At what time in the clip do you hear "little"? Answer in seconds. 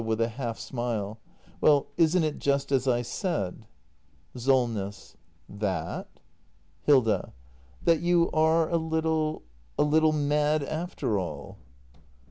8.77-9.43, 9.83-10.11